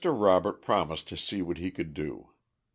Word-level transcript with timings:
Robert 0.03 0.63
promised 0.63 1.07
to 1.09 1.15
see 1.15 1.43
what 1.43 1.59
he 1.59 1.69
could 1.69 1.93
do. 1.93 2.31